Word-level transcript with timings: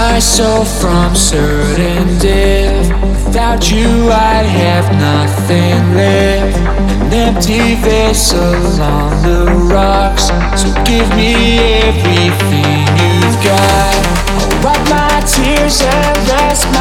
My 0.00 0.18
soul 0.18 0.64
from 0.64 1.14
certain 1.14 2.18
death. 2.18 2.88
Without 3.26 3.70
you, 3.70 4.08
I'd 4.08 4.48
have 4.48 4.88
nothing 4.96 5.94
left. 5.94 6.56
An 7.02 7.12
empty 7.12 7.74
vessel 7.74 8.80
on 8.80 9.10
the 9.22 9.44
rocks. 9.68 10.28
So 10.56 10.72
give 10.88 11.06
me 11.20 11.58
everything 11.84 12.88
you've 12.96 13.38
got. 13.44 13.94
I'll 14.40 14.64
wipe 14.64 14.88
my 14.88 15.20
tears 15.28 15.82
and 15.82 16.16
rest 16.32 16.64
my 16.72 16.79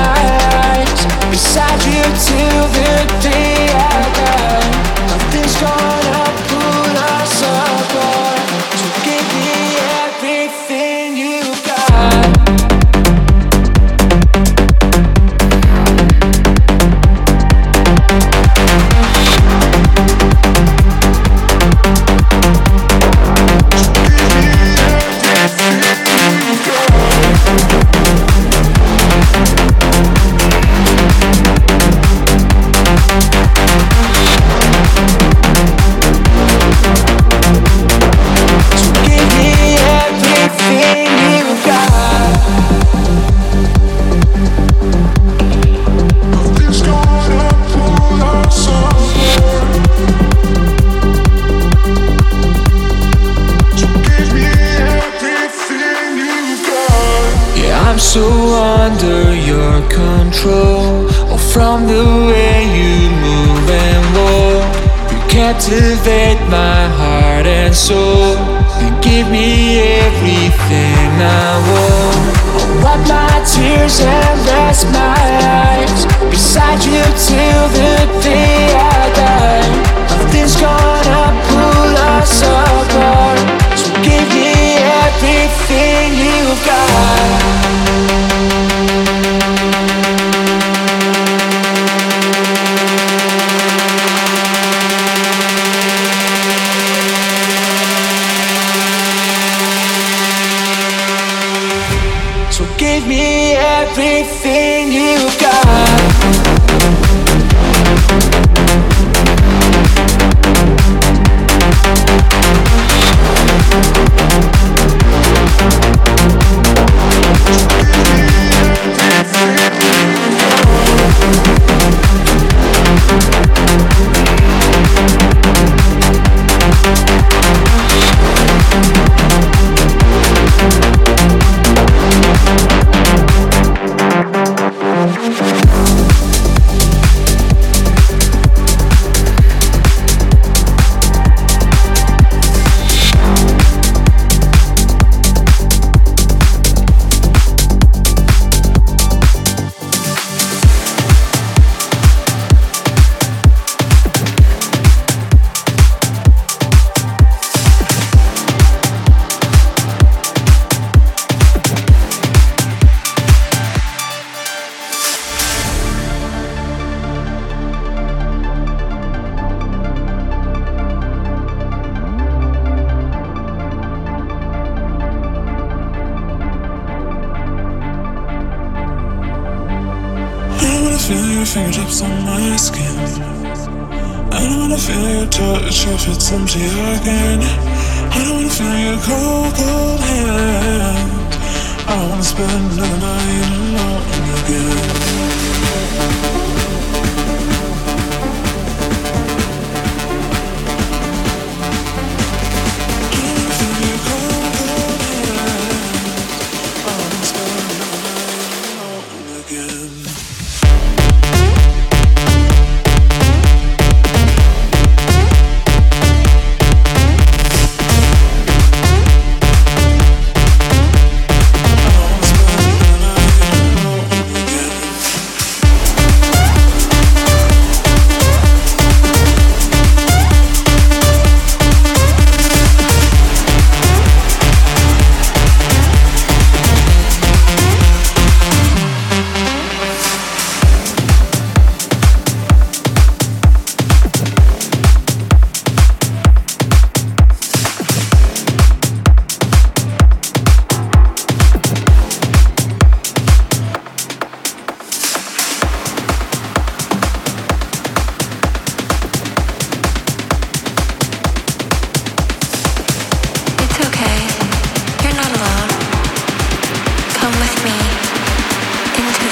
touch 186.30 186.57
if 186.57 186.68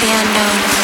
the 0.00 0.12
unknown. 0.12 0.77